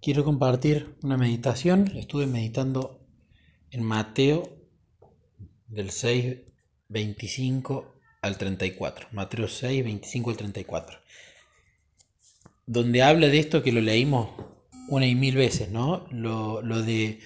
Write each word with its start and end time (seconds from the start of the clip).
quiero 0.00 0.24
compartir 0.24 0.94
una 1.02 1.16
meditación. 1.16 1.92
Estuve 1.96 2.26
meditando 2.26 3.00
en 3.70 3.82
Mateo 3.82 4.56
del 5.68 5.90
6, 5.90 6.38
25 6.88 7.94
al 8.22 8.38
34. 8.38 9.08
Mateo 9.12 9.48
6, 9.48 9.84
25 9.84 10.30
al 10.30 10.36
34. 10.36 10.98
Donde 12.66 13.02
habla 13.02 13.28
de 13.28 13.38
esto 13.38 13.62
que 13.62 13.72
lo 13.72 13.80
leímos 13.80 14.30
una 14.88 15.06
y 15.06 15.14
mil 15.14 15.36
veces, 15.36 15.70
¿no? 15.70 16.06
Lo, 16.10 16.62
de 16.62 17.20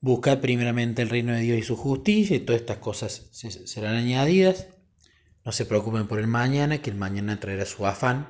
buscar 0.00 0.40
primeramente 0.40 1.02
el 1.02 1.08
reino 1.08 1.32
de 1.32 1.40
Dios 1.40 1.58
y 1.58 1.62
su 1.62 1.76
justicia 1.76 2.36
y 2.36 2.40
todas 2.40 2.60
estas 2.60 2.78
cosas 2.78 3.28
serán 3.30 3.94
añadidas. 3.94 4.68
No 5.44 5.52
se 5.52 5.66
preocupen 5.66 6.06
por 6.06 6.20
el 6.20 6.26
mañana, 6.26 6.78
que 6.78 6.90
el 6.90 6.96
mañana 6.96 7.40
traerá 7.40 7.64
su 7.64 7.86
afán. 7.86 8.28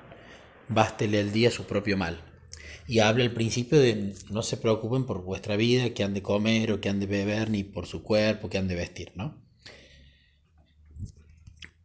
Bástele 0.69 1.21
el 1.21 1.33
día 1.33 1.51
su 1.51 1.65
propio 1.65 1.97
mal 1.97 2.32
y 2.93 3.01
habla 3.01 3.25
al 3.25 3.33
principio 3.33 3.81
de 3.81 4.13
no 4.29 4.43
se 4.43 4.59
preocupen 4.59 5.07
por 5.07 5.23
vuestra 5.23 5.57
vida, 5.57 5.95
que 5.95 6.05
han 6.05 6.13
de 6.13 6.21
comer 6.21 6.73
o 6.73 6.81
que 6.83 6.91
han 6.91 7.01
de 7.01 7.07
beber, 7.07 7.49
ni 7.49 7.65
por 7.65 7.87
su 7.87 8.03
cuerpo, 8.03 8.51
que 8.51 8.59
han 8.59 8.69
de 8.69 8.75
vestir, 8.75 9.13
¿no? 9.15 9.43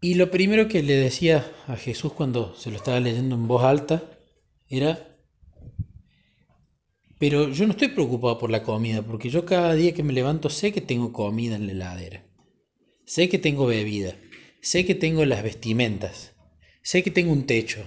Y 0.01 0.15
lo 0.15 0.29
primero 0.29 0.67
que 0.67 0.83
le 0.83 0.95
decía 0.97 1.49
a 1.67 1.77
Jesús 1.77 2.11
cuando 2.11 2.53
se 2.55 2.71
lo 2.71 2.75
estaba 2.75 2.99
leyendo 2.99 3.35
en 3.35 3.47
voz 3.47 3.63
alta 3.63 4.03
era, 4.67 5.17
pero 7.17 7.51
yo 7.51 7.65
no 7.65 7.71
estoy 7.71 7.87
preocupado 7.87 8.37
por 8.37 8.51
la 8.51 8.63
comida, 8.63 9.01
porque 9.01 9.29
yo 9.29 9.45
cada 9.45 9.75
día 9.75 9.93
que 9.93 10.03
me 10.03 10.11
levanto 10.11 10.49
sé 10.49 10.73
que 10.73 10.81
tengo 10.81 11.13
comida 11.13 11.55
en 11.55 11.67
la 11.67 11.71
heladera, 11.71 12.27
sé 13.05 13.29
que 13.29 13.39
tengo 13.39 13.65
bebida, 13.65 14.13
sé 14.61 14.85
que 14.85 14.93
tengo 14.93 15.23
las 15.23 15.41
vestimentas, 15.41 16.35
sé 16.81 17.01
que 17.01 17.11
tengo 17.11 17.31
un 17.31 17.45
techo. 17.45 17.85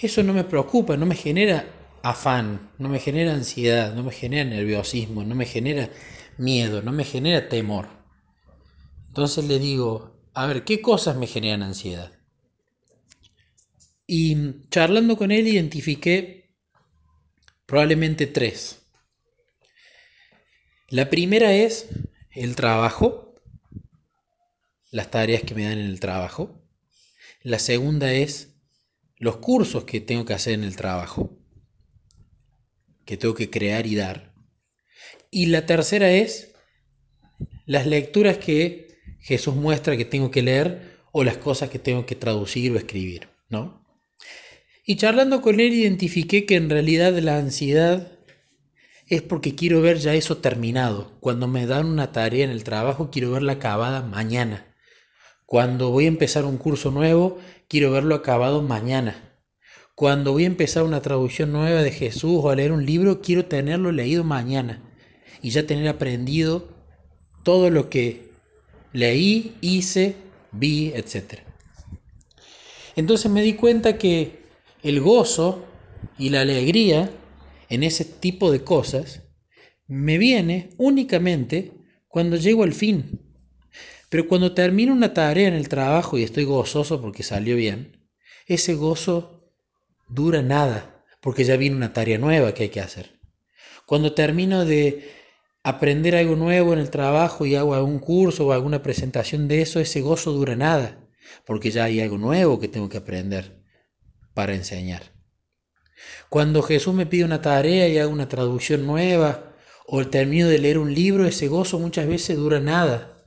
Eso 0.00 0.22
no 0.22 0.32
me 0.32 0.44
preocupa, 0.44 0.96
no 0.96 1.04
me 1.04 1.16
genera 1.16 1.76
afán, 2.10 2.70
no 2.78 2.88
me 2.88 3.00
genera 3.00 3.34
ansiedad, 3.34 3.92
no 3.92 4.04
me 4.04 4.12
genera 4.12 4.48
nerviosismo, 4.48 5.24
no 5.24 5.34
me 5.34 5.44
genera 5.44 5.90
miedo, 6.38 6.80
no 6.80 6.92
me 6.92 7.02
genera 7.02 7.48
temor. 7.48 7.88
Entonces 9.08 9.44
le 9.46 9.58
digo, 9.58 10.16
a 10.32 10.46
ver, 10.46 10.62
¿qué 10.62 10.80
cosas 10.80 11.16
me 11.16 11.26
generan 11.26 11.64
ansiedad? 11.64 12.12
Y 14.06 14.68
charlando 14.68 15.16
con 15.16 15.32
él 15.32 15.48
identifiqué 15.48 16.54
probablemente 17.66 18.28
tres. 18.28 18.86
La 20.88 21.10
primera 21.10 21.52
es 21.54 21.88
el 22.30 22.54
trabajo, 22.54 23.34
las 24.92 25.10
tareas 25.10 25.42
que 25.42 25.56
me 25.56 25.64
dan 25.64 25.78
en 25.78 25.86
el 25.86 25.98
trabajo. 25.98 26.62
La 27.42 27.58
segunda 27.58 28.12
es 28.12 28.54
los 29.16 29.38
cursos 29.38 29.82
que 29.82 30.00
tengo 30.00 30.24
que 30.24 30.34
hacer 30.34 30.52
en 30.52 30.62
el 30.62 30.76
trabajo 30.76 31.36
que 33.06 33.16
tengo 33.16 33.34
que 33.34 33.48
crear 33.48 33.86
y 33.86 33.94
dar. 33.94 34.34
Y 35.30 35.46
la 35.46 35.64
tercera 35.64 36.10
es 36.10 36.52
las 37.64 37.86
lecturas 37.86 38.38
que 38.38 38.98
Jesús 39.20 39.54
muestra 39.54 39.96
que 39.96 40.04
tengo 40.04 40.30
que 40.30 40.42
leer 40.42 40.98
o 41.12 41.24
las 41.24 41.38
cosas 41.38 41.70
que 41.70 41.78
tengo 41.78 42.04
que 42.04 42.14
traducir 42.14 42.72
o 42.72 42.76
escribir, 42.76 43.28
¿no? 43.48 43.86
Y 44.84 44.96
charlando 44.96 45.40
con 45.40 45.58
él 45.58 45.72
identifiqué 45.72 46.46
que 46.46 46.56
en 46.56 46.70
realidad 46.70 47.16
la 47.18 47.38
ansiedad 47.38 48.12
es 49.08 49.22
porque 49.22 49.54
quiero 49.54 49.80
ver 49.80 49.98
ya 49.98 50.14
eso 50.14 50.38
terminado. 50.38 51.16
Cuando 51.20 51.48
me 51.48 51.66
dan 51.66 51.86
una 51.86 52.12
tarea 52.12 52.44
en 52.44 52.50
el 52.50 52.64
trabajo, 52.64 53.10
quiero 53.10 53.32
verla 53.32 53.52
acabada 53.52 54.02
mañana. 54.02 54.74
Cuando 55.44 55.90
voy 55.90 56.04
a 56.04 56.08
empezar 56.08 56.44
un 56.44 56.56
curso 56.56 56.90
nuevo, 56.90 57.38
quiero 57.68 57.92
verlo 57.92 58.14
acabado 58.14 58.62
mañana. 58.62 59.25
Cuando 59.96 60.32
voy 60.32 60.44
a 60.44 60.48
empezar 60.48 60.82
una 60.82 61.00
traducción 61.00 61.52
nueva 61.52 61.82
de 61.82 61.90
Jesús 61.90 62.40
o 62.42 62.50
a 62.50 62.54
leer 62.54 62.70
un 62.70 62.84
libro, 62.84 63.22
quiero 63.22 63.46
tenerlo 63.46 63.92
leído 63.92 64.24
mañana 64.24 64.82
y 65.40 65.48
ya 65.48 65.66
tener 65.66 65.88
aprendido 65.88 66.68
todo 67.42 67.70
lo 67.70 67.88
que 67.88 68.28
leí, 68.92 69.56
hice, 69.62 70.14
vi, 70.52 70.92
etc. 70.94 71.40
Entonces 72.94 73.32
me 73.32 73.40
di 73.40 73.54
cuenta 73.54 73.96
que 73.96 74.42
el 74.82 75.00
gozo 75.00 75.64
y 76.18 76.28
la 76.28 76.42
alegría 76.42 77.10
en 77.70 77.82
ese 77.82 78.04
tipo 78.04 78.52
de 78.52 78.62
cosas 78.62 79.22
me 79.86 80.18
viene 80.18 80.74
únicamente 80.76 81.72
cuando 82.06 82.36
llego 82.36 82.64
al 82.64 82.74
fin. 82.74 83.22
Pero 84.10 84.28
cuando 84.28 84.52
termino 84.52 84.92
una 84.92 85.14
tarea 85.14 85.48
en 85.48 85.54
el 85.54 85.70
trabajo 85.70 86.18
y 86.18 86.22
estoy 86.22 86.44
gozoso 86.44 87.00
porque 87.00 87.22
salió 87.22 87.56
bien, 87.56 87.96
ese 88.46 88.74
gozo 88.74 89.35
dura 90.08 90.42
nada, 90.42 91.04
porque 91.20 91.44
ya 91.44 91.56
viene 91.56 91.76
una 91.76 91.92
tarea 91.92 92.18
nueva 92.18 92.54
que 92.54 92.64
hay 92.64 92.68
que 92.68 92.80
hacer. 92.80 93.18
Cuando 93.86 94.14
termino 94.14 94.64
de 94.64 95.10
aprender 95.62 96.14
algo 96.16 96.36
nuevo 96.36 96.72
en 96.72 96.78
el 96.78 96.90
trabajo 96.90 97.46
y 97.46 97.56
hago 97.56 97.74
algún 97.74 97.98
curso 97.98 98.46
o 98.46 98.52
alguna 98.52 98.82
presentación 98.82 99.48
de 99.48 99.62
eso, 99.62 99.80
ese 99.80 100.00
gozo 100.00 100.32
dura 100.32 100.56
nada, 100.56 101.08
porque 101.44 101.70
ya 101.70 101.84
hay 101.84 102.00
algo 102.00 102.18
nuevo 102.18 102.60
que 102.60 102.68
tengo 102.68 102.88
que 102.88 102.98
aprender 102.98 103.62
para 104.34 104.54
enseñar. 104.54 105.02
Cuando 106.28 106.62
Jesús 106.62 106.94
me 106.94 107.06
pide 107.06 107.24
una 107.24 107.42
tarea 107.42 107.88
y 107.88 107.98
hago 107.98 108.12
una 108.12 108.28
traducción 108.28 108.86
nueva, 108.86 109.54
o 109.86 110.04
termino 110.06 110.48
de 110.48 110.58
leer 110.58 110.78
un 110.78 110.92
libro, 110.92 111.26
ese 111.26 111.48
gozo 111.48 111.78
muchas 111.78 112.06
veces 112.06 112.36
dura 112.36 112.60
nada, 112.60 113.24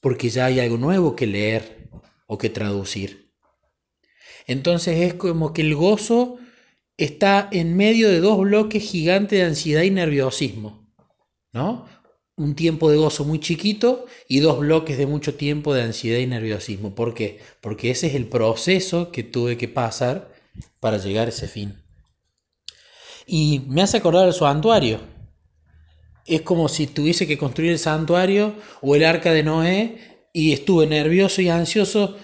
porque 0.00 0.28
ya 0.28 0.46
hay 0.46 0.60
algo 0.60 0.76
nuevo 0.76 1.14
que 1.14 1.26
leer 1.26 1.88
o 2.26 2.36
que 2.36 2.50
traducir. 2.50 3.23
Entonces 4.46 5.00
es 5.00 5.14
como 5.14 5.52
que 5.52 5.62
el 5.62 5.74
gozo 5.74 6.38
está 6.96 7.48
en 7.50 7.76
medio 7.76 8.08
de 8.08 8.20
dos 8.20 8.38
bloques 8.38 8.82
gigantes 8.82 9.38
de 9.38 9.44
ansiedad 9.44 9.82
y 9.82 9.90
nerviosismo, 9.90 10.86
¿no? 11.52 11.86
Un 12.36 12.54
tiempo 12.54 12.90
de 12.90 12.96
gozo 12.96 13.24
muy 13.24 13.38
chiquito 13.38 14.06
y 14.28 14.40
dos 14.40 14.58
bloques 14.58 14.98
de 14.98 15.06
mucho 15.06 15.34
tiempo 15.34 15.72
de 15.72 15.82
ansiedad 15.82 16.18
y 16.18 16.26
nerviosismo. 16.26 16.94
¿Por 16.94 17.14
qué? 17.14 17.38
Porque 17.60 17.90
ese 17.90 18.08
es 18.08 18.14
el 18.14 18.26
proceso 18.26 19.12
que 19.12 19.22
tuve 19.22 19.56
que 19.56 19.68
pasar 19.68 20.32
para 20.80 20.98
llegar 20.98 21.26
a 21.26 21.30
ese 21.30 21.48
fin. 21.48 21.80
Y 23.26 23.62
me 23.68 23.82
hace 23.82 23.96
acordar 23.96 24.26
el 24.26 24.34
santuario. 24.34 25.00
Es 26.26 26.42
como 26.42 26.68
si 26.68 26.86
tuviese 26.86 27.26
que 27.26 27.38
construir 27.38 27.70
el 27.70 27.78
santuario 27.78 28.54
o 28.80 28.96
el 28.96 29.04
arca 29.04 29.32
de 29.32 29.42
Noé 29.42 29.98
y 30.32 30.52
estuve 30.52 30.86
nervioso 30.86 31.40
y 31.40 31.48
ansioso 31.48 32.16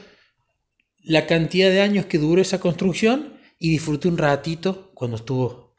la 1.02 1.26
cantidad 1.26 1.70
de 1.70 1.80
años 1.80 2.06
que 2.06 2.18
duró 2.18 2.40
esa 2.40 2.60
construcción 2.60 3.40
y 3.58 3.70
disfruté 3.70 4.08
un 4.08 4.18
ratito 4.18 4.90
cuando 4.94 5.16
estuvo 5.16 5.76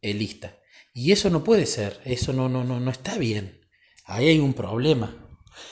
eh, 0.00 0.14
lista. 0.14 0.58
Y 0.94 1.12
eso 1.12 1.30
no 1.30 1.42
puede 1.42 1.66
ser, 1.66 2.00
eso 2.04 2.32
no, 2.32 2.48
no, 2.48 2.64
no, 2.64 2.80
no 2.80 2.90
está 2.90 3.16
bien. 3.18 3.60
Ahí 4.04 4.28
hay 4.28 4.38
un 4.38 4.52
problema. 4.52 5.16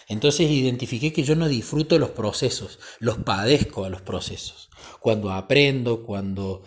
Entonces 0.09 0.51
identifiqué 0.51 1.13
que 1.13 1.23
yo 1.23 1.37
no 1.37 1.49
disfruto 1.49 1.99
los 1.99 2.11
procesos, 2.11 2.79
los 2.99 3.19
padezco 3.19 3.85
a 3.85 3.91
los 3.91 4.03
procesos. 4.03 4.71
Cuando 5.01 5.31
aprendo, 5.31 6.05
cuando 6.05 6.63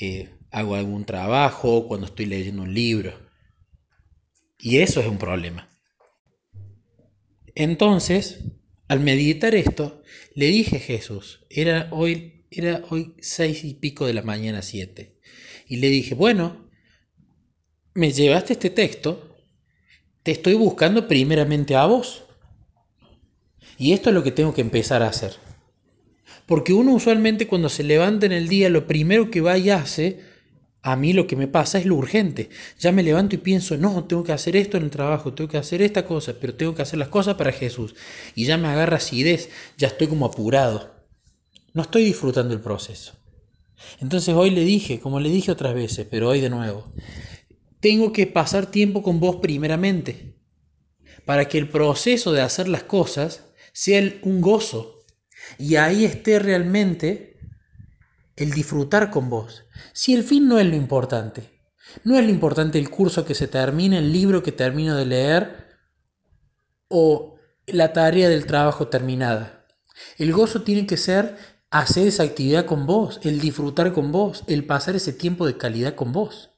eh, 0.00 0.34
hago 0.50 0.74
algún 0.74 1.04
trabajo, 1.04 1.86
cuando 1.86 2.06
estoy 2.06 2.26
leyendo 2.26 2.62
un 2.62 2.74
libro. 2.74 3.18
Y 4.58 4.78
eso 4.78 5.00
es 5.00 5.06
un 5.06 5.18
problema. 5.18 5.68
Entonces, 7.54 8.44
al 8.88 9.00
meditar 9.00 9.54
esto, 9.54 10.02
le 10.34 10.46
dije 10.46 10.76
a 10.76 10.80
Jesús, 10.80 11.40
era 11.50 11.88
hoy, 11.90 12.44
era 12.50 12.82
hoy 12.90 13.14
seis 13.20 13.64
y 13.64 13.74
pico 13.74 14.06
de 14.06 14.14
la 14.14 14.22
mañana, 14.22 14.62
siete, 14.62 15.18
y 15.66 15.76
le 15.76 15.88
dije, 15.88 16.14
bueno, 16.14 16.68
me 17.94 18.12
llevaste 18.12 18.54
este 18.54 18.70
texto, 18.70 19.36
te 20.22 20.32
estoy 20.32 20.54
buscando 20.54 21.06
primeramente 21.06 21.76
a 21.76 21.86
vos. 21.86 22.24
Y 23.78 23.92
esto 23.92 24.10
es 24.10 24.14
lo 24.14 24.22
que 24.22 24.32
tengo 24.32 24.54
que 24.54 24.60
empezar 24.60 25.02
a 25.02 25.08
hacer. 25.08 25.34
Porque 26.46 26.72
uno 26.72 26.92
usualmente 26.92 27.46
cuando 27.46 27.68
se 27.68 27.82
levanta 27.82 28.26
en 28.26 28.32
el 28.32 28.48
día, 28.48 28.68
lo 28.68 28.86
primero 28.86 29.30
que 29.30 29.40
va 29.40 29.58
y 29.58 29.70
hace 29.70 30.20
a 30.86 30.96
mí 30.96 31.14
lo 31.14 31.26
que 31.26 31.34
me 31.34 31.48
pasa 31.48 31.78
es 31.78 31.86
lo 31.86 31.96
urgente. 31.96 32.50
Ya 32.78 32.92
me 32.92 33.02
levanto 33.02 33.34
y 33.34 33.38
pienso, 33.38 33.78
no, 33.78 34.04
tengo 34.04 34.22
que 34.22 34.32
hacer 34.32 34.54
esto 34.54 34.76
en 34.76 34.82
el 34.82 34.90
trabajo, 34.90 35.32
tengo 35.32 35.48
que 35.48 35.56
hacer 35.56 35.80
esta 35.80 36.04
cosa, 36.04 36.34
pero 36.38 36.56
tengo 36.56 36.74
que 36.74 36.82
hacer 36.82 36.98
las 36.98 37.08
cosas 37.08 37.36
para 37.36 37.52
Jesús. 37.52 37.94
Y 38.34 38.44
ya 38.44 38.58
me 38.58 38.68
agarra 38.68 38.98
acidez, 38.98 39.48
ya 39.78 39.88
estoy 39.88 40.08
como 40.08 40.26
apurado. 40.26 40.94
No 41.72 41.80
estoy 41.80 42.04
disfrutando 42.04 42.52
el 42.52 42.60
proceso. 42.60 43.14
Entonces 44.00 44.34
hoy 44.34 44.50
le 44.50 44.60
dije, 44.60 45.00
como 45.00 45.20
le 45.20 45.30
dije 45.30 45.50
otras 45.50 45.72
veces, 45.72 46.06
pero 46.10 46.28
hoy 46.28 46.42
de 46.42 46.50
nuevo, 46.50 46.92
tengo 47.80 48.12
que 48.12 48.26
pasar 48.26 48.66
tiempo 48.66 49.02
con 49.02 49.20
vos 49.20 49.36
primeramente, 49.36 50.36
para 51.24 51.48
que 51.48 51.56
el 51.56 51.70
proceso 51.70 52.30
de 52.32 52.42
hacer 52.42 52.68
las 52.68 52.82
cosas 52.82 53.46
sea 53.72 54.02
un 54.22 54.42
gozo. 54.42 55.06
Y 55.58 55.76
ahí 55.76 56.04
esté 56.04 56.38
realmente 56.38 57.33
el 58.36 58.50
disfrutar 58.50 59.10
con 59.10 59.30
vos. 59.30 59.64
Si 59.92 60.14
el 60.14 60.24
fin 60.24 60.48
no 60.48 60.58
es 60.58 60.66
lo 60.66 60.76
importante, 60.76 61.50
no 62.02 62.18
es 62.18 62.24
lo 62.24 62.30
importante 62.30 62.78
el 62.78 62.90
curso 62.90 63.24
que 63.24 63.34
se 63.34 63.48
termine, 63.48 63.98
el 63.98 64.12
libro 64.12 64.42
que 64.42 64.52
termino 64.52 64.96
de 64.96 65.06
leer 65.06 65.64
o 66.88 67.36
la 67.66 67.92
tarea 67.92 68.28
del 68.28 68.46
trabajo 68.46 68.88
terminada. 68.88 69.66
El 70.18 70.32
gozo 70.32 70.62
tiene 70.62 70.86
que 70.86 70.96
ser 70.96 71.36
hacer 71.70 72.08
esa 72.08 72.24
actividad 72.24 72.66
con 72.66 72.86
vos, 72.86 73.20
el 73.22 73.40
disfrutar 73.40 73.92
con 73.92 74.12
vos, 74.12 74.44
el 74.46 74.66
pasar 74.66 74.96
ese 74.96 75.12
tiempo 75.12 75.46
de 75.46 75.56
calidad 75.56 75.94
con 75.94 76.12
vos. 76.12 76.50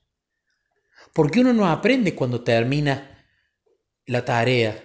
Porque 1.12 1.40
uno 1.40 1.52
no 1.52 1.67
aprende 1.67 2.14
cuando 2.14 2.43
termina 2.43 3.25
la 4.06 4.25
tarea 4.25 4.82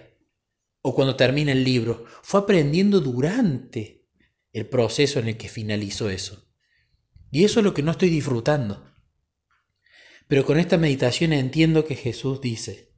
o 0.80 0.94
cuando 0.94 1.16
termina 1.16 1.52
el 1.52 1.64
libro. 1.64 2.06
Fue 2.22 2.40
aprendiendo 2.40 3.00
durante 3.00 4.08
el 4.52 4.66
proceso 4.66 5.18
en 5.20 5.28
el 5.28 5.36
que 5.36 5.48
finalizó 5.48 6.08
eso. 6.08 6.51
Y 7.32 7.44
eso 7.44 7.60
es 7.60 7.64
lo 7.64 7.72
que 7.72 7.82
no 7.82 7.90
estoy 7.90 8.10
disfrutando. 8.10 8.84
Pero 10.28 10.44
con 10.44 10.58
esta 10.58 10.76
meditación 10.76 11.32
entiendo 11.32 11.86
que 11.86 11.96
Jesús 11.96 12.42
dice, 12.42 12.92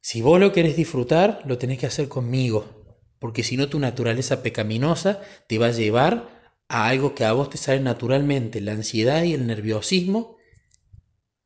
si 0.00 0.22
vos 0.22 0.40
lo 0.40 0.52
querés 0.52 0.74
disfrutar, 0.74 1.42
lo 1.44 1.58
tenés 1.58 1.78
que 1.78 1.86
hacer 1.86 2.08
conmigo, 2.08 2.98
porque 3.18 3.42
si 3.42 3.58
no 3.58 3.68
tu 3.68 3.78
naturaleza 3.78 4.42
pecaminosa 4.42 5.20
te 5.48 5.58
va 5.58 5.66
a 5.66 5.72
llevar 5.72 6.54
a 6.66 6.88
algo 6.88 7.14
que 7.14 7.26
a 7.26 7.32
vos 7.32 7.50
te 7.50 7.58
sale 7.58 7.80
naturalmente, 7.80 8.62
la 8.62 8.72
ansiedad 8.72 9.22
y 9.22 9.34
el 9.34 9.46
nerviosismo 9.46 10.36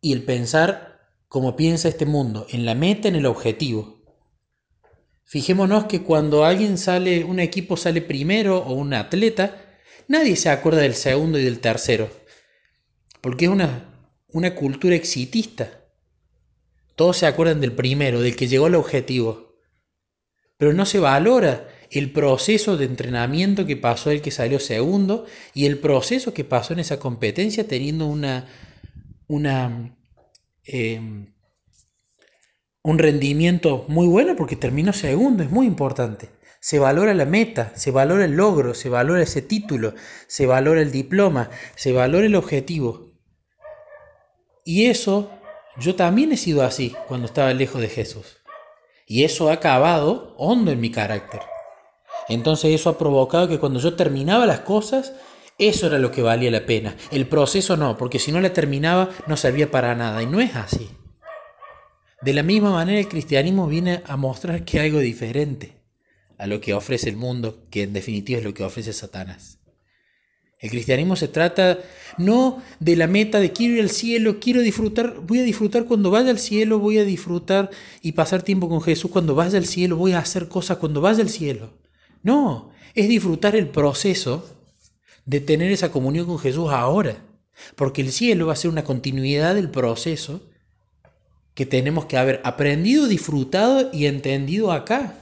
y 0.00 0.12
el 0.12 0.24
pensar 0.24 1.00
como 1.26 1.56
piensa 1.56 1.88
este 1.88 2.06
mundo, 2.06 2.46
en 2.50 2.64
la 2.64 2.76
meta, 2.76 3.08
en 3.08 3.16
el 3.16 3.26
objetivo. 3.26 4.04
Fijémonos 5.24 5.86
que 5.86 6.02
cuando 6.02 6.44
alguien 6.44 6.78
sale, 6.78 7.24
un 7.24 7.40
equipo 7.40 7.76
sale 7.76 8.00
primero 8.00 8.58
o 8.58 8.74
un 8.74 8.94
atleta, 8.94 9.61
nadie 10.08 10.36
se 10.36 10.50
acuerda 10.50 10.80
del 10.80 10.94
segundo 10.94 11.38
y 11.38 11.44
del 11.44 11.60
tercero, 11.60 12.10
porque 13.20 13.46
es 13.46 13.50
una, 13.50 14.08
una 14.28 14.54
cultura 14.54 14.94
exitista. 14.94 15.80
Todos 16.96 17.16
se 17.16 17.26
acuerdan 17.26 17.60
del 17.60 17.72
primero, 17.72 18.20
del 18.20 18.36
que 18.36 18.48
llegó 18.48 18.66
al 18.66 18.74
objetivo. 18.74 19.56
Pero 20.58 20.72
no 20.72 20.86
se 20.86 21.00
valora 21.00 21.68
el 21.90 22.12
proceso 22.12 22.76
de 22.76 22.84
entrenamiento 22.84 23.66
que 23.66 23.76
pasó 23.76 24.10
el 24.10 24.22
que 24.22 24.30
salió 24.30 24.60
segundo 24.60 25.26
y 25.54 25.66
el 25.66 25.78
proceso 25.78 26.32
que 26.32 26.44
pasó 26.44 26.72
en 26.72 26.78
esa 26.78 26.98
competencia 26.98 27.66
teniendo 27.66 28.06
una, 28.06 28.46
una 29.26 29.96
eh, 30.64 31.00
un 32.82 32.98
rendimiento 32.98 33.84
muy 33.88 34.06
bueno 34.06 34.34
porque 34.36 34.56
terminó 34.56 34.92
segundo, 34.92 35.42
es 35.42 35.50
muy 35.50 35.66
importante. 35.66 36.30
Se 36.64 36.78
valora 36.78 37.12
la 37.12 37.26
meta, 37.26 37.72
se 37.74 37.90
valora 37.90 38.24
el 38.24 38.36
logro, 38.36 38.74
se 38.74 38.88
valora 38.88 39.20
ese 39.20 39.42
título, 39.42 39.94
se 40.28 40.46
valora 40.46 40.80
el 40.80 40.92
diploma, 40.92 41.50
se 41.74 41.92
valora 41.92 42.24
el 42.24 42.36
objetivo. 42.36 43.10
Y 44.64 44.86
eso, 44.86 45.32
yo 45.76 45.96
también 45.96 46.30
he 46.30 46.36
sido 46.36 46.62
así 46.62 46.94
cuando 47.08 47.26
estaba 47.26 47.52
lejos 47.52 47.80
de 47.80 47.88
Jesús. 47.88 48.36
Y 49.08 49.24
eso 49.24 49.50
ha 49.50 49.54
acabado 49.54 50.36
hondo 50.38 50.70
en 50.70 50.80
mi 50.80 50.92
carácter. 50.92 51.40
Entonces 52.28 52.72
eso 52.72 52.90
ha 52.90 52.96
provocado 52.96 53.48
que 53.48 53.58
cuando 53.58 53.80
yo 53.80 53.96
terminaba 53.96 54.46
las 54.46 54.60
cosas, 54.60 55.14
eso 55.58 55.88
era 55.88 55.98
lo 55.98 56.12
que 56.12 56.22
valía 56.22 56.52
la 56.52 56.64
pena. 56.64 56.96
El 57.10 57.26
proceso 57.26 57.76
no, 57.76 57.98
porque 57.98 58.20
si 58.20 58.30
no 58.30 58.40
la 58.40 58.52
terminaba 58.52 59.08
no 59.26 59.36
servía 59.36 59.68
para 59.72 59.96
nada. 59.96 60.22
Y 60.22 60.26
no 60.26 60.40
es 60.40 60.54
así. 60.54 60.88
De 62.20 62.32
la 62.32 62.44
misma 62.44 62.70
manera 62.70 63.00
el 63.00 63.08
cristianismo 63.08 63.66
viene 63.66 64.04
a 64.06 64.16
mostrar 64.16 64.64
que 64.64 64.78
hay 64.78 64.90
algo 64.90 65.00
diferente 65.00 65.81
a 66.42 66.48
lo 66.48 66.60
que 66.60 66.74
ofrece 66.74 67.08
el 67.08 67.16
mundo, 67.16 67.64
que 67.70 67.84
en 67.84 67.92
definitiva 67.92 68.40
es 68.40 68.44
lo 68.44 68.52
que 68.52 68.64
ofrece 68.64 68.92
Satanás. 68.92 69.60
El 70.58 70.70
cristianismo 70.70 71.14
se 71.14 71.28
trata 71.28 71.78
no 72.18 72.60
de 72.80 72.96
la 72.96 73.06
meta 73.06 73.38
de 73.38 73.52
quiero 73.52 73.74
ir 73.74 73.82
al 73.82 73.90
cielo, 73.90 74.40
quiero 74.40 74.60
disfrutar, 74.60 75.20
voy 75.20 75.38
a 75.38 75.44
disfrutar 75.44 75.84
cuando 75.84 76.10
vaya 76.10 76.30
al 76.30 76.40
cielo, 76.40 76.80
voy 76.80 76.98
a 76.98 77.04
disfrutar 77.04 77.70
y 78.00 78.12
pasar 78.12 78.42
tiempo 78.42 78.68
con 78.68 78.82
Jesús, 78.82 79.12
cuando 79.12 79.36
vaya 79.36 79.56
al 79.56 79.66
cielo, 79.66 79.96
voy 79.96 80.14
a 80.14 80.18
hacer 80.18 80.48
cosas 80.48 80.78
cuando 80.78 81.00
vaya 81.00 81.22
al 81.22 81.28
cielo. 81.28 81.74
No, 82.24 82.72
es 82.96 83.08
disfrutar 83.08 83.54
el 83.54 83.68
proceso 83.68 84.44
de 85.24 85.38
tener 85.38 85.70
esa 85.70 85.92
comunión 85.92 86.26
con 86.26 86.40
Jesús 86.40 86.70
ahora, 86.72 87.24
porque 87.76 88.02
el 88.02 88.10
cielo 88.10 88.48
va 88.48 88.54
a 88.54 88.56
ser 88.56 88.72
una 88.72 88.82
continuidad 88.82 89.54
del 89.54 89.70
proceso 89.70 90.42
que 91.54 91.66
tenemos 91.66 92.06
que 92.06 92.16
haber 92.16 92.40
aprendido, 92.42 93.06
disfrutado 93.06 93.90
y 93.92 94.06
entendido 94.06 94.72
acá, 94.72 95.21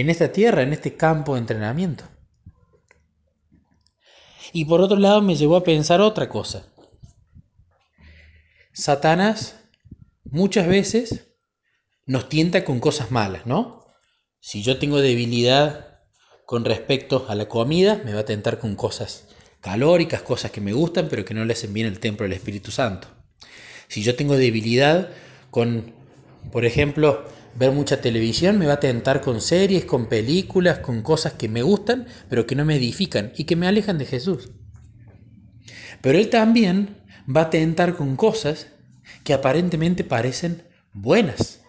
en 0.00 0.10
esta 0.10 0.32
tierra, 0.32 0.62
en 0.62 0.72
este 0.72 0.96
campo 0.96 1.34
de 1.34 1.40
entrenamiento. 1.40 2.04
Y 4.52 4.64
por 4.64 4.80
otro 4.80 4.96
lado 4.96 5.20
me 5.22 5.36
llevó 5.36 5.56
a 5.56 5.64
pensar 5.64 6.00
otra 6.00 6.28
cosa. 6.28 6.66
Satanás 8.72 9.56
muchas 10.24 10.66
veces 10.66 11.28
nos 12.06 12.28
tienta 12.28 12.64
con 12.64 12.80
cosas 12.80 13.10
malas, 13.10 13.46
¿no? 13.46 13.84
Si 14.40 14.62
yo 14.62 14.78
tengo 14.78 15.00
debilidad 15.00 16.00
con 16.46 16.64
respecto 16.64 17.26
a 17.28 17.34
la 17.34 17.48
comida, 17.48 18.00
me 18.04 18.14
va 18.14 18.20
a 18.20 18.24
tentar 18.24 18.58
con 18.58 18.76
cosas 18.76 19.28
calóricas, 19.60 20.22
cosas 20.22 20.50
que 20.50 20.60
me 20.60 20.72
gustan, 20.72 21.08
pero 21.08 21.24
que 21.24 21.34
no 21.34 21.44
le 21.44 21.52
hacen 21.52 21.74
bien 21.74 21.86
el 21.86 21.98
templo 22.00 22.24
del 22.24 22.32
Espíritu 22.32 22.70
Santo. 22.70 23.08
Si 23.88 24.02
yo 24.02 24.14
tengo 24.16 24.36
debilidad 24.36 25.10
con, 25.50 25.92
por 26.52 26.64
ejemplo, 26.64 27.24
ver 27.58 27.72
mucha 27.72 28.00
televisión, 28.00 28.58
me 28.58 28.66
va 28.66 28.74
a 28.74 28.80
tentar 28.80 29.20
con 29.20 29.40
series, 29.40 29.84
con 29.84 30.08
películas, 30.08 30.78
con 30.78 31.02
cosas 31.02 31.34
que 31.34 31.48
me 31.48 31.62
gustan, 31.62 32.06
pero 32.28 32.46
que 32.46 32.54
no 32.54 32.64
me 32.64 32.76
edifican 32.76 33.32
y 33.36 33.44
que 33.44 33.56
me 33.56 33.66
alejan 33.66 33.98
de 33.98 34.06
Jesús. 34.06 34.50
Pero 36.00 36.18
Él 36.18 36.30
también 36.30 36.96
va 37.28 37.42
a 37.42 37.50
tentar 37.50 37.96
con 37.96 38.16
cosas 38.16 38.68
que 39.24 39.34
aparentemente 39.34 40.04
parecen 40.04 40.62
buenas. 40.92 41.60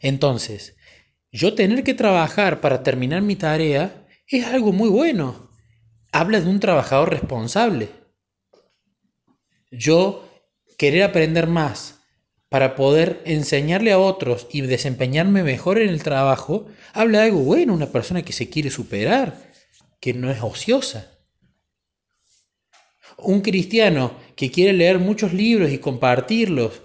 Entonces, 0.00 0.76
yo 1.32 1.54
tener 1.54 1.82
que 1.82 1.94
trabajar 1.94 2.60
para 2.60 2.82
terminar 2.82 3.22
mi 3.22 3.36
tarea 3.36 4.06
es 4.28 4.46
algo 4.46 4.72
muy 4.72 4.88
bueno. 4.88 5.50
Habla 6.12 6.40
de 6.40 6.48
un 6.48 6.60
trabajador 6.60 7.10
responsable 7.10 7.90
yo 9.70 10.28
querer 10.78 11.02
aprender 11.02 11.46
más 11.46 11.95
para 12.48 12.76
poder 12.76 13.22
enseñarle 13.24 13.92
a 13.92 13.98
otros 13.98 14.46
y 14.50 14.60
desempeñarme 14.60 15.42
mejor 15.42 15.78
en 15.78 15.88
el 15.88 16.02
trabajo, 16.02 16.66
habla 16.92 17.18
de 17.18 17.24
algo 17.26 17.40
bueno, 17.40 17.74
una 17.74 17.90
persona 17.90 18.22
que 18.22 18.32
se 18.32 18.48
quiere 18.48 18.70
superar, 18.70 19.52
que 20.00 20.14
no 20.14 20.30
es 20.30 20.40
ociosa. 20.42 21.12
Un 23.18 23.40
cristiano 23.40 24.12
que 24.36 24.50
quiere 24.50 24.72
leer 24.72 24.98
muchos 24.98 25.32
libros 25.32 25.72
y 25.72 25.78
compartirlos 25.78 26.82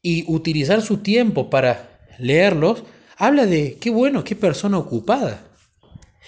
y 0.00 0.24
utilizar 0.28 0.80
su 0.80 0.98
tiempo 0.98 1.50
para 1.50 2.00
leerlos, 2.18 2.84
habla 3.16 3.46
de 3.46 3.76
qué 3.80 3.90
bueno, 3.90 4.24
qué 4.24 4.36
persona 4.36 4.78
ocupada. 4.78 5.44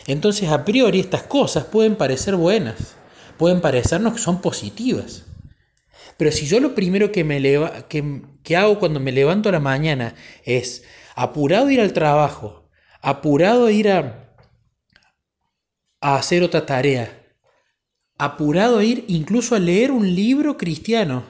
Entonces, 0.06 0.50
a 0.50 0.64
priori, 0.64 1.00
estas 1.00 1.22
cosas 1.22 1.64
pueden 1.64 1.96
parecer 1.96 2.36
buenas, 2.36 2.96
pueden 3.38 3.60
parecernos 3.60 4.14
que 4.14 4.18
son 4.18 4.40
positivas. 4.40 5.24
Pero 6.16 6.32
si 6.32 6.46
yo 6.46 6.60
lo 6.60 6.74
primero 6.74 7.12
que, 7.12 7.24
me 7.24 7.40
que, 7.88 8.56
hago 8.56 8.78
cuando 8.78 9.00
me 9.00 9.12
levanto 9.12 9.48
a 9.48 9.52
la 9.52 9.60
mañana 9.60 10.14
es 10.44 10.84
apurado 11.14 11.70
ir 11.70 11.80
al 11.80 11.92
trabajo, 11.92 12.68
apurado 13.02 13.68
ir 13.70 13.90
a, 13.90 14.34
a 16.00 16.16
hacer 16.16 16.42
otra 16.42 16.64
tarea, 16.64 17.22
apurado 18.18 18.78
a 18.78 18.84
ir 18.84 19.04
incluso 19.08 19.54
a 19.54 19.58
leer 19.58 19.90
un 19.90 20.14
libro 20.14 20.56
cristiano 20.56 21.24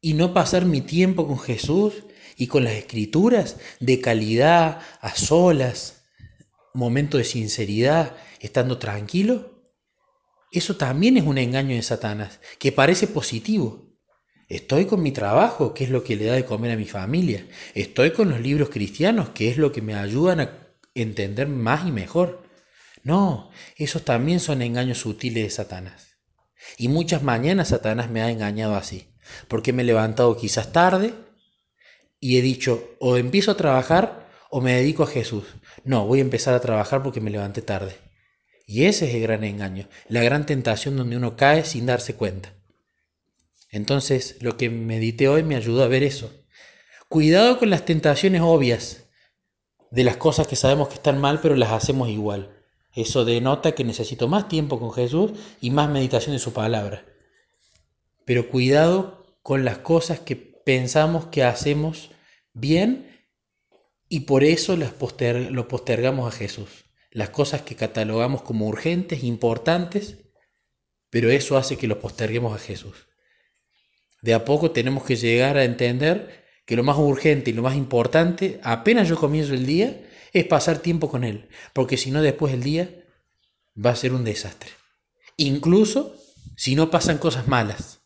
y 0.00 0.14
no 0.14 0.32
pasar 0.32 0.64
mi 0.64 0.80
tiempo 0.80 1.26
con 1.26 1.38
Jesús 1.38 2.04
y 2.36 2.46
con 2.46 2.64
las 2.64 2.72
escrituras 2.72 3.58
de 3.80 4.00
calidad, 4.00 4.80
a 5.00 5.14
solas, 5.14 6.04
momento 6.72 7.18
de 7.18 7.24
sinceridad, 7.24 8.16
estando 8.40 8.78
tranquilo, 8.78 9.51
eso 10.52 10.76
también 10.76 11.16
es 11.16 11.24
un 11.24 11.38
engaño 11.38 11.74
de 11.74 11.82
Satanás, 11.82 12.40
que 12.58 12.72
parece 12.72 13.06
positivo. 13.06 13.92
Estoy 14.48 14.84
con 14.84 15.02
mi 15.02 15.12
trabajo, 15.12 15.72
que 15.72 15.84
es 15.84 15.90
lo 15.90 16.04
que 16.04 16.14
le 16.14 16.26
da 16.26 16.34
de 16.34 16.44
comer 16.44 16.72
a 16.72 16.76
mi 16.76 16.84
familia. 16.84 17.46
Estoy 17.74 18.12
con 18.12 18.28
los 18.28 18.40
libros 18.40 18.68
cristianos, 18.68 19.30
que 19.30 19.50
es 19.50 19.56
lo 19.56 19.72
que 19.72 19.80
me 19.80 19.94
ayudan 19.94 20.40
a 20.40 20.76
entender 20.94 21.48
más 21.48 21.86
y 21.86 21.90
mejor. 21.90 22.42
No, 23.02 23.50
esos 23.76 24.04
también 24.04 24.40
son 24.40 24.60
engaños 24.60 24.98
sutiles 24.98 25.44
de 25.44 25.50
Satanás. 25.50 26.18
Y 26.76 26.88
muchas 26.88 27.22
mañanas 27.22 27.68
Satanás 27.68 28.10
me 28.10 28.20
ha 28.20 28.30
engañado 28.30 28.76
así, 28.76 29.08
porque 29.48 29.72
me 29.72 29.82
he 29.82 29.86
levantado 29.86 30.36
quizás 30.36 30.70
tarde 30.70 31.14
y 32.20 32.38
he 32.38 32.42
dicho, 32.42 32.94
o 33.00 33.16
empiezo 33.16 33.52
a 33.52 33.56
trabajar 33.56 34.28
o 34.50 34.60
me 34.60 34.74
dedico 34.74 35.02
a 35.02 35.08
Jesús. 35.08 35.44
No, 35.82 36.06
voy 36.06 36.18
a 36.18 36.22
empezar 36.22 36.54
a 36.54 36.60
trabajar 36.60 37.02
porque 37.02 37.20
me 37.22 37.30
levanté 37.30 37.62
tarde. 37.62 37.96
Y 38.72 38.86
ese 38.86 39.06
es 39.06 39.14
el 39.14 39.20
gran 39.20 39.44
engaño, 39.44 39.86
la 40.08 40.22
gran 40.22 40.46
tentación 40.46 40.96
donde 40.96 41.18
uno 41.18 41.36
cae 41.36 41.62
sin 41.66 41.84
darse 41.84 42.14
cuenta. 42.14 42.54
Entonces, 43.70 44.38
lo 44.40 44.56
que 44.56 44.70
medité 44.70 45.28
hoy 45.28 45.42
me 45.42 45.56
ayudó 45.56 45.82
a 45.82 45.88
ver 45.88 46.02
eso. 46.02 46.32
Cuidado 47.10 47.58
con 47.58 47.68
las 47.68 47.84
tentaciones 47.84 48.40
obvias 48.40 49.10
de 49.90 50.04
las 50.04 50.16
cosas 50.16 50.46
que 50.46 50.56
sabemos 50.56 50.88
que 50.88 50.94
están 50.94 51.20
mal, 51.20 51.40
pero 51.42 51.54
las 51.54 51.70
hacemos 51.70 52.08
igual. 52.08 52.64
Eso 52.94 53.26
denota 53.26 53.72
que 53.72 53.84
necesito 53.84 54.26
más 54.26 54.48
tiempo 54.48 54.80
con 54.80 54.90
Jesús 54.90 55.32
y 55.60 55.70
más 55.70 55.90
meditación 55.90 56.34
de 56.34 56.40
su 56.40 56.54
palabra. 56.54 57.04
Pero 58.24 58.48
cuidado 58.48 59.36
con 59.42 59.66
las 59.66 59.76
cosas 59.76 60.18
que 60.18 60.36
pensamos 60.36 61.26
que 61.26 61.44
hacemos 61.44 62.10
bien 62.54 63.20
y 64.08 64.20
por 64.20 64.44
eso 64.44 64.78
las 64.78 64.94
lo 65.50 65.68
postergamos 65.68 66.34
a 66.34 66.34
Jesús 66.34 66.81
las 67.12 67.30
cosas 67.30 67.62
que 67.62 67.76
catalogamos 67.76 68.42
como 68.42 68.66
urgentes, 68.66 69.22
importantes, 69.22 70.18
pero 71.10 71.30
eso 71.30 71.56
hace 71.58 71.76
que 71.76 71.86
lo 71.86 72.00
posterguemos 72.00 72.54
a 72.54 72.58
Jesús. 72.64 73.06
De 74.22 74.34
a 74.34 74.44
poco 74.44 74.70
tenemos 74.70 75.04
que 75.04 75.16
llegar 75.16 75.56
a 75.58 75.64
entender 75.64 76.44
que 76.64 76.76
lo 76.76 76.84
más 76.84 76.96
urgente 76.96 77.50
y 77.50 77.52
lo 77.52 77.62
más 77.62 77.76
importante, 77.76 78.60
apenas 78.62 79.08
yo 79.08 79.16
comienzo 79.16 79.52
el 79.52 79.66
día, 79.66 80.08
es 80.32 80.46
pasar 80.46 80.78
tiempo 80.78 81.10
con 81.10 81.24
Él, 81.24 81.48
porque 81.74 81.98
si 81.98 82.10
no 82.10 82.22
después 82.22 82.54
el 82.54 82.62
día 82.62 82.88
va 83.74 83.90
a 83.90 83.96
ser 83.96 84.14
un 84.14 84.24
desastre. 84.24 84.70
Incluso 85.36 86.16
si 86.56 86.74
no 86.74 86.90
pasan 86.90 87.18
cosas 87.18 87.46
malas, 87.48 88.00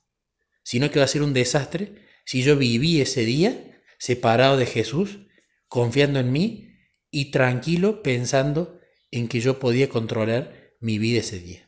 sino 0.64 0.90
que 0.90 0.98
va 0.98 1.04
a 1.04 1.08
ser 1.08 1.22
un 1.22 1.32
desastre 1.32 1.94
si 2.24 2.42
yo 2.42 2.56
viví 2.56 3.00
ese 3.00 3.24
día 3.24 3.80
separado 3.98 4.56
de 4.56 4.66
Jesús, 4.66 5.20
confiando 5.68 6.18
en 6.18 6.32
mí 6.32 6.74
y 7.10 7.30
tranquilo 7.30 8.02
pensando 8.02 8.75
en 9.18 9.28
que 9.28 9.40
yo 9.40 9.58
podía 9.58 9.88
controlar 9.88 10.74
mi 10.80 10.98
vida 10.98 11.20
ese 11.20 11.38
día. 11.40 11.65